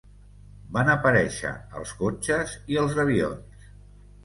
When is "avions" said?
3.07-3.71